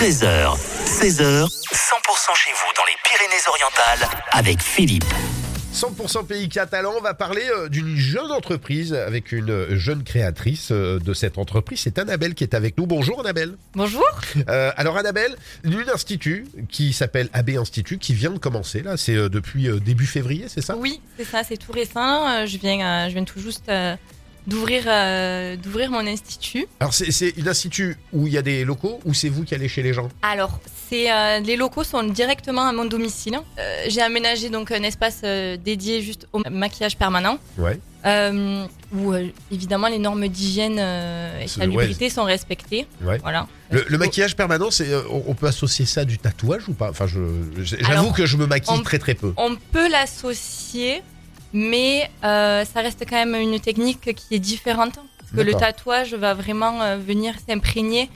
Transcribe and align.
13h, 0.00 0.56
16h, 0.86 1.44
100% 1.44 2.34
chez 2.34 2.50
vous 2.52 2.72
dans 2.74 2.86
les 2.86 2.96
Pyrénées-Orientales 3.04 4.08
avec 4.32 4.62
Philippe. 4.62 5.04
100% 5.74 6.26
pays 6.26 6.48
catalan, 6.48 6.94
on 6.96 7.02
va 7.02 7.12
parler 7.12 7.42
euh, 7.54 7.68
d'une 7.68 7.96
jeune 7.96 8.30
entreprise 8.30 8.94
avec 8.94 9.30
une 9.30 9.76
jeune 9.76 10.02
créatrice 10.02 10.70
euh, 10.72 10.98
de 11.00 11.12
cette 11.12 11.36
entreprise. 11.36 11.80
C'est 11.80 11.98
Annabelle 11.98 12.34
qui 12.34 12.44
est 12.44 12.54
avec 12.54 12.78
nous. 12.78 12.86
Bonjour 12.86 13.20
Annabelle. 13.20 13.58
Bonjour. 13.74 14.08
Euh, 14.48 14.72
alors 14.78 14.96
Annabelle, 14.96 15.36
d'une 15.64 15.90
institut 15.90 16.46
qui 16.70 16.94
s'appelle 16.94 17.28
AB 17.34 17.50
Institut 17.50 17.98
qui 17.98 18.14
vient 18.14 18.30
de 18.30 18.38
commencer 18.38 18.80
là, 18.80 18.96
c'est 18.96 19.28
depuis 19.28 19.68
début 19.80 20.06
février, 20.06 20.46
c'est 20.48 20.62
ça? 20.62 20.76
Oui, 20.76 21.02
c'est 21.18 21.26
ça, 21.26 21.44
c'est 21.44 21.58
tout 21.58 21.72
récent. 21.72 22.46
Je 22.46 22.56
viens, 22.56 23.06
je 23.10 23.12
viens 23.12 23.24
tout 23.24 23.38
juste 23.38 23.68
euh, 23.68 23.96
d'ouvrir, 24.50 24.82
euh, 24.86 25.56
d'ouvrir 25.56 25.90
mon 25.90 26.04
institut. 26.06 26.66
Alors 26.80 26.92
c'est 26.92 27.10
c'est 27.12 27.30
une 27.40 27.48
institut 27.48 27.96
où 28.12 28.26
il 28.26 28.32
y 28.32 28.38
a 28.38 28.42
des 28.42 28.64
locaux 28.64 29.00
ou 29.06 29.14
c'est 29.14 29.28
vous 29.34 29.44
qui 29.44 29.54
allez 29.54 29.68
chez 29.68 29.82
les 29.82 29.92
gens? 29.92 30.08
Alors, 30.22 30.58
c'est, 30.88 31.10
euh, 31.10 31.38
les 31.40 31.56
locaux 31.56 31.84
sont 31.84 32.02
directement 32.02 32.66
à 32.66 32.72
mon 32.72 32.84
domicile. 32.84 33.38
Euh, 33.58 33.84
J'ai 33.88 34.02
aménagé 34.02 34.50
donc 34.50 34.70
un 34.72 34.82
espace 34.82 35.22
dédié 35.22 36.02
juste 36.02 36.26
au 36.32 36.40
maquillage 36.50 36.96
permanent, 36.98 37.38
Ouais. 37.58 37.78
où 38.92 39.14
évidemment 39.52 39.88
les 39.88 39.98
normes 39.98 40.26
d'hygiène 40.28 40.78
et 41.42 41.46
salubrité 41.46 42.10
sont 42.10 42.24
respectées. 42.24 42.86
Ouais. 43.02 43.18
Voilà. 43.22 43.46
Le, 43.70 43.84
le 43.86 43.98
maquillage 43.98 44.34
permanent, 44.34 44.70
c'est 44.72 44.88
on 45.08 45.34
peut 45.34 45.46
associer 45.46 45.86
ça 45.86 46.00
à 46.00 46.04
du 46.04 46.18
tatouage 46.18 46.68
ou 46.68 46.72
pas? 46.72 46.90
Enfin, 46.90 47.06
je 47.06 47.20
j'avoue 47.86 48.10
que 48.12 48.26
je 48.26 48.36
me 48.36 48.46
maquille 48.46 48.74
on- 48.78 48.82
très 48.82 48.98
très 48.98 49.14
peu. 49.14 49.32
On 49.36 49.54
peut 49.72 49.88
l'associer, 49.88 51.02
mais 51.52 52.10
euh, 52.24 52.64
ça 52.64 52.80
reste 52.80 53.04
quand 53.08 53.16
même 53.16 53.34
une 53.34 53.58
technique 53.60 54.14
qui 54.14 54.34
est 54.34 54.38
différente. 54.38 54.94
Parce 55.18 55.32
que 55.36 55.40
le 55.40 55.54
tatouage 55.54 56.14
va 56.14 56.34
vraiment 56.34 56.80
euh, 56.82 56.96
venir 56.96 57.34
s'imprégner 57.46 58.08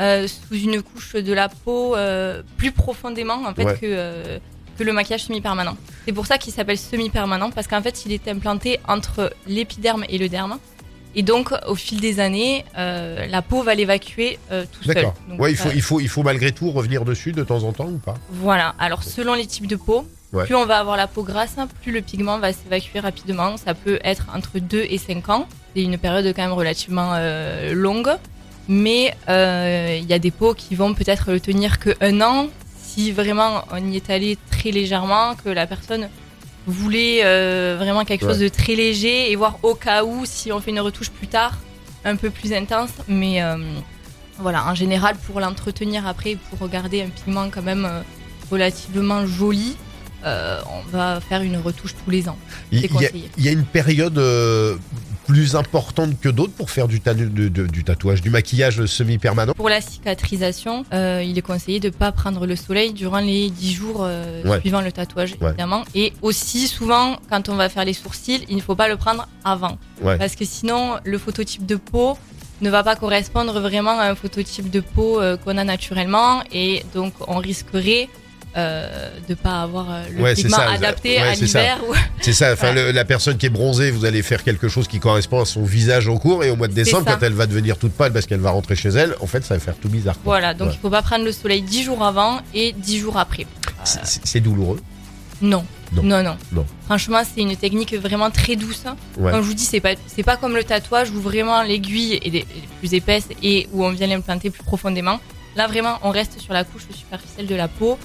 euh, 0.00 0.26
sous 0.26 0.54
une 0.56 0.82
couche 0.82 1.14
de 1.14 1.32
la 1.32 1.48
peau 1.48 1.94
plus 2.56 2.72
profondément 2.72 3.44
en 3.46 3.54
fait 3.54 3.64
Ouais. 3.64 3.76
que, 3.78 4.38
que 4.78 4.84
le 4.84 4.92
maquillage 4.92 5.24
semi-permanent. 5.24 5.76
C'est 6.06 6.12
pour 6.12 6.26
ça 6.26 6.38
qu'il 6.38 6.52
s'appelle 6.52 6.78
semi-permanent, 6.78 7.50
parce 7.50 7.66
qu'en 7.66 7.82
fait 7.82 8.04
il 8.06 8.12
est 8.12 8.26
implanté 8.28 8.80
entre 8.88 9.32
l'épiderme 9.46 10.04
et 10.08 10.18
le 10.18 10.28
derme. 10.28 10.58
Et 11.14 11.22
donc 11.22 11.52
au 11.68 11.74
fil 11.74 12.00
des 12.00 12.20
années, 12.20 12.64
euh, 12.78 13.26
la 13.26 13.42
peau 13.42 13.62
va 13.62 13.74
l'évacuer 13.74 14.38
euh, 14.50 14.64
tout 14.72 14.82
seul. 14.82 14.94
D'accord. 14.94 15.14
Ouais, 15.38 15.50
il 15.52 15.56
faut 15.58 15.68
euh, 15.68 15.72
il 15.74 15.82
faut 15.82 16.00
il 16.00 16.08
faut 16.08 16.22
malgré 16.22 16.52
tout 16.52 16.70
revenir 16.70 17.04
dessus 17.04 17.32
de 17.32 17.44
temps 17.44 17.64
en 17.64 17.72
temps 17.74 17.88
ou 17.88 17.98
pas? 17.98 18.14
Voilà, 18.30 18.74
alors 18.78 19.02
selon 19.02 19.34
les 19.34 19.46
types 19.46 19.66
de 19.66 19.76
peau, 19.76 20.06
Ouais. 20.32 20.46
plus 20.46 20.54
on 20.54 20.64
va 20.64 20.78
avoir 20.78 20.96
la 20.96 21.06
peau 21.06 21.22
grasse, 21.22 21.56
plus 21.82 21.92
le 21.92 22.00
pigment 22.00 22.38
va 22.38 22.52
s'évacuer 22.52 23.00
rapidement. 23.00 23.56
Ça 23.58 23.74
peut 23.74 23.98
être 24.02 24.26
entre 24.34 24.58
2 24.58 24.86
et 24.88 24.96
5 24.96 25.28
ans. 25.28 25.46
C'est 25.74 25.82
une 25.82 25.98
période 25.98 26.24
quand 26.34 26.42
même 26.42 26.52
relativement 26.52 27.12
euh, 27.14 27.74
longue. 27.74 28.10
Mais 28.68 29.14
euh, 29.28 29.98
il 30.00 30.08
y 30.08 30.14
a 30.14 30.18
des 30.18 30.30
peaux 30.30 30.54
qui 30.54 30.74
vont 30.74 30.94
peut-être 30.94 31.32
le 31.32 31.40
tenir 31.40 31.78
que 31.78 31.90
un 32.00 32.20
an 32.20 32.48
si 32.76 33.10
vraiment 33.10 33.64
on 33.72 33.90
y 33.90 33.96
est 33.96 34.10
allé 34.10 34.38
très 34.50 34.70
légèrement, 34.70 35.34
que 35.34 35.48
la 35.48 35.66
personne 35.66 36.08
voulait 36.66 37.22
euh, 37.24 37.76
vraiment 37.78 38.04
quelque 38.04 38.26
chose 38.26 38.38
de 38.38 38.48
très 38.48 38.74
léger 38.74 39.32
et 39.32 39.36
voir 39.36 39.58
au 39.62 39.74
cas 39.74 40.04
où 40.04 40.24
si 40.24 40.52
on 40.52 40.60
fait 40.60 40.70
une 40.70 40.80
retouche 40.80 41.10
plus 41.10 41.26
tard 41.26 41.58
un 42.04 42.16
peu 42.16 42.30
plus 42.30 42.52
intense. 42.52 42.90
Mais 43.08 43.40
voilà, 44.38 44.66
en 44.66 44.74
général 44.74 45.16
pour 45.26 45.40
l'entretenir 45.40 46.06
après, 46.06 46.36
pour 46.36 46.68
garder 46.68 47.02
un 47.02 47.08
pigment 47.08 47.48
quand 47.50 47.62
même 47.62 47.88
relativement 48.50 49.24
joli, 49.26 49.76
euh, 50.24 50.60
on 50.70 50.88
va 50.90 51.20
faire 51.20 51.42
une 51.42 51.56
retouche 51.56 51.94
tous 52.04 52.10
les 52.10 52.28
ans. 52.28 52.38
Il 52.70 52.80
y, 52.80 53.06
a- 53.06 53.10
y 53.38 53.52
une 53.52 53.64
période 53.64 54.18
euh, 54.18 54.76
plus 55.26 55.54
importante 55.56 56.18
que 56.20 56.28
d'autres 56.28 56.52
pour 56.52 56.70
faire 56.70 56.88
du, 56.88 57.00
ta- 57.00 57.14
de- 57.14 57.26
de- 57.48 57.66
du 57.66 57.84
tatouage, 57.84 58.20
du 58.22 58.30
maquillage 58.30 58.84
semi-permanent? 58.86 59.52
Pour 59.54 59.68
la 59.68 59.80
cicatrisation, 59.80 60.84
euh, 60.92 61.22
il 61.24 61.38
est 61.38 61.42
conseillé 61.42 61.80
de 61.80 61.88
ne 61.88 61.92
pas 61.92 62.12
prendre 62.12 62.46
le 62.46 62.56
soleil 62.56 62.92
durant 62.92 63.18
les 63.20 63.50
10 63.50 63.72
jours 63.72 64.00
euh, 64.02 64.42
Ouais. 64.44 64.60
suivant 64.60 64.80
le 64.80 64.90
tatouage, 64.92 65.34
Ouais. 65.40 65.48
évidemment. 65.50 65.84
Et 65.94 66.12
aussi, 66.22 66.66
souvent, 66.68 67.16
quand 67.30 67.48
on 67.48 67.54
va 67.54 67.68
faire 67.68 67.84
les 67.84 67.92
sourcils, 67.92 68.44
il 68.48 68.56
ne 68.56 68.60
faut 68.62 68.74
pas 68.74 68.88
le 68.88 68.96
prendre 68.96 69.28
avant. 69.44 69.78
Ouais. 70.02 70.18
Parce 70.18 70.34
que 70.36 70.44
sinon, 70.44 70.96
le 71.04 71.18
phototype 71.18 71.66
de 71.66 71.76
peau 71.76 72.18
ne 72.60 72.70
va 72.70 72.82
pas 72.84 72.94
correspondre 72.96 73.58
vraiment 73.60 73.98
à 73.98 74.04
un 74.10 74.14
phototype 74.14 74.70
de 74.70 74.80
peau 74.80 75.20
euh, 75.20 75.36
qu'on 75.36 75.56
a 75.58 75.64
naturellement. 75.64 76.42
Et 76.52 76.84
donc, 76.94 77.12
on 77.26 77.36
risquerait 77.38 78.08
euh, 78.56 79.10
de 79.28 79.30
ne 79.32 79.34
pas 79.34 79.62
avoir 79.62 79.90
euh, 79.90 80.02
le 80.14 80.22
Ouais, 80.22 80.34
pigment 80.34 80.56
ça, 80.56 80.70
adapté 80.70 81.16
ouais, 81.16 81.28
à 81.28 81.34
c'est 81.34 81.46
ça. 81.46 81.60
l'hiver. 81.60 81.78
ou- 81.88 81.94
C'est 82.20 82.32
ça, 82.32 82.52
enfin, 82.52 82.72
le- 82.72 82.92
la 82.92 83.04
personne 83.04 83.36
qui 83.36 83.46
est 83.46 83.50
bronzée, 83.50 83.90
vous 83.90 84.04
allez 84.04 84.22
faire 84.22 84.44
quelque 84.44 84.68
chose 84.68 84.86
qui 84.86 85.00
correspond 85.00 85.40
à 85.40 85.44
son 85.44 85.64
visage 85.64 86.06
en 86.08 86.18
cours, 86.18 86.44
et 86.44 86.50
au 86.50 86.56
mois 86.56 86.68
de 86.68 86.72
décembre, 86.74 87.06
quand 87.06 87.22
elle 87.22 87.32
va 87.32 87.46
devenir 87.46 87.76
toute 87.78 87.92
pâle 87.92 88.12
parce 88.12 88.26
qu'elle 88.26 88.40
va 88.40 88.50
rentrer 88.50 88.76
chez 88.76 88.90
elle, 88.90 89.16
en 89.20 89.26
fait, 89.26 89.44
ça 89.44 89.54
va 89.54 89.60
faire 89.60 89.76
tout 89.76 89.88
bizarre. 89.88 90.14
quoi. 90.14 90.34
Voilà, 90.38 90.54
donc 90.54 90.70
il 90.72 90.78
faut 90.78 90.90
pas 90.90 91.02
prendre 91.02 91.24
le 91.24 91.32
soleil 91.32 91.62
10 91.62 91.82
jours 91.84 92.04
avant 92.04 92.40
et 92.54 92.72
10 92.72 92.98
jours 92.98 93.16
après. 93.18 93.46
C'est- 93.84 94.40
douloureux. 94.40 94.80
Non. 95.40 95.64
Non. 95.92 96.02
Non, 96.04 96.22
non. 96.22 96.36
Non. 96.52 96.64
Franchement, 96.86 97.20
c'est 97.24 97.42
une 97.42 97.56
technique 97.56 97.94
vraiment 97.94 98.30
très 98.30 98.54
douce. 98.56 98.84
Ouais. 99.18 99.30
Comme 99.32 99.42
je 99.42 99.46
vous 99.48 99.54
dis, 99.54 99.64
c'est 99.64 99.80
pas, 99.80 99.94
c'est 100.06 100.22
pas 100.22 100.36
comme 100.36 100.54
le 100.54 100.64
tatouage 100.64 101.10
où 101.10 101.20
vraiment 101.20 101.62
l'aiguille 101.62 102.14
est 102.22 102.46
plus 102.78 102.94
épaisse 102.94 103.26
et 103.42 103.68
où 103.72 103.84
on 103.84 103.90
vient 103.90 104.06
l'implanter 104.06 104.48
plus 104.50 104.62
profondément. 104.62 105.18
Là, 105.56 105.66
vraiment, 105.66 105.98
on 106.02 106.10
reste 106.10 106.38
sur 106.40 106.54
la 106.54 106.64
couche 106.64 106.86
superficielle 106.94 107.46
de 107.46 107.54
la 107.54 107.68
peau. 107.68 107.98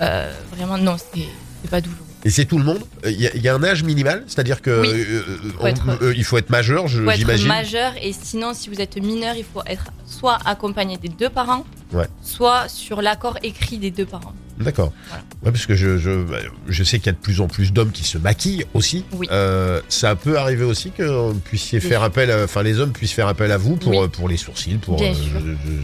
Euh, 0.00 0.32
vraiment, 0.56 0.78
non, 0.78 0.96
c'est, 0.98 1.68
pas 1.68 1.80
douloureux. 1.80 2.04
Et 2.24 2.30
c'est 2.30 2.44
tout 2.44 2.58
le 2.58 2.64
monde? 2.64 2.80
Il 3.04 3.18
y, 3.20 3.26
a- 3.26 3.34
il 3.34 3.40
y 3.42 3.48
a 3.48 3.54
un 3.54 3.62
âge 3.64 3.82
minimal, 3.82 4.24
c'est-à-dire 4.26 4.60
que 4.60 4.80
Oui. 4.82 4.88
euh, 4.92 5.22
Faut 5.58 5.66
être- 5.66 5.82
euh, 6.02 6.12
il 6.16 6.24
faut 6.24 6.36
être 6.36 6.50
majeur, 6.50 6.86
je- 6.86 6.98
Il 6.98 7.04
faut 7.04 7.10
être 7.10 7.18
j'imagine. 7.18 7.48
majeur 7.48 7.92
et 8.02 8.12
sinon, 8.12 8.52
si 8.52 8.68
vous 8.68 8.78
êtes 8.80 8.96
mineur, 8.96 9.34
il 9.36 9.44
faut 9.44 9.62
être 9.66 9.86
soit 10.06 10.38
accompagné 10.44 10.98
des 10.98 11.08
deux 11.08 11.30
parents, 11.30 11.64
Ouais. 11.92 12.06
soit 12.22 12.68
sur 12.68 13.00
l'accord 13.00 13.38
écrit 13.42 13.78
des 13.78 13.90
deux 13.90 14.04
parents. 14.04 14.34
D'accord. 14.58 14.92
Voilà. 15.08 15.22
Ouais, 15.44 15.52
parce 15.52 15.64
que 15.64 15.74
je, 15.74 15.96
je, 15.96 16.10
je 16.68 16.84
sais 16.84 16.98
qu'il 16.98 17.06
y 17.06 17.08
a 17.08 17.12
de 17.12 17.16
plus 17.16 17.40
en 17.40 17.46
plus 17.46 17.72
d'hommes 17.72 17.92
qui 17.92 18.04
se 18.04 18.18
maquillent 18.18 18.66
aussi. 18.74 19.06
Oui. 19.12 19.26
Euh, 19.32 19.80
ça 19.88 20.14
peut 20.14 20.36
arriver 20.38 20.64
aussi 20.64 20.90
que 20.90 21.02
vous 21.02 21.38
puissiez 21.40 21.80
faire 21.80 22.02
appel, 22.02 22.30
à- 22.30 22.44
enfin 22.44 22.62
les 22.62 22.78
hommes 22.78 22.92
puissent 22.92 23.12
faire 23.12 23.28
appel 23.28 23.50
à 23.52 23.56
vous 23.56 23.76
pour, 23.76 23.92
Oui. 23.92 23.98
euh, 24.04 24.08
pour 24.08 24.28
les 24.28 24.36
sourcils, 24.36 24.74
pour 24.74 24.96
Bien 24.96 25.12
euh, 25.12 25.14
sûr. 25.14 25.40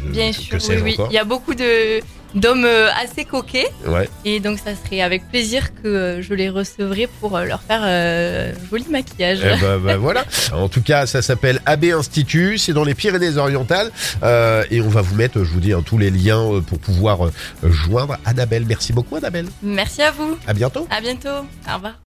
je- 0.06 0.10
Bien 0.10 0.30
sûr, 0.32 0.58
oui. 0.84 0.94
Il 1.08 1.14
y 1.14 1.18
a 1.18 1.24
beaucoup 1.24 1.54
de, 1.54 2.00
d'hommes 2.34 2.64
euh, 2.64 2.88
assez 3.02 3.24
coquets. 3.24 3.68
Ouais. 3.86 4.08
Et 4.24 4.40
donc, 4.40 4.58
ça 4.58 4.72
serait 4.74 5.00
avec 5.00 5.28
plaisir 5.28 5.74
que 5.82 5.88
euh, 5.88 6.22
je 6.22 6.34
les 6.34 6.48
recevrai 6.48 7.08
pour 7.20 7.36
euh, 7.36 7.44
leur 7.44 7.62
faire 7.62 7.80
euh, 7.84 8.52
joli 8.70 8.86
maquillage. 8.90 9.40
Eh 9.42 9.60
ben, 9.60 9.78
ben, 9.78 9.96
voilà. 9.98 10.24
En 10.52 10.68
tout 10.68 10.82
cas, 10.82 11.06
ça 11.06 11.22
s'appelle 11.22 11.60
AB 11.66 11.84
Institut. 11.84 12.58
C'est 12.58 12.72
dans 12.72 12.84
les 12.84 12.94
Pyrénées-Orientales. 12.94 13.90
Euh, 14.22 14.64
et 14.70 14.80
on 14.80 14.88
va 14.88 15.02
vous 15.02 15.14
mettre, 15.14 15.44
je 15.44 15.50
vous 15.50 15.60
dis, 15.60 15.72
hein, 15.72 15.82
tous 15.84 15.98
les 15.98 16.10
liens 16.10 16.62
pour 16.66 16.78
pouvoir 16.78 17.30
joindre 17.62 18.18
Annabelle. 18.24 18.64
Merci 18.66 18.92
beaucoup, 18.92 19.16
Annabelle. 19.16 19.46
Merci 19.62 20.02
à 20.02 20.10
vous. 20.10 20.36
À 20.46 20.54
bientôt. 20.54 20.86
À 20.90 21.00
bientôt. 21.00 21.28
Au 21.68 21.74
revoir. 21.74 21.96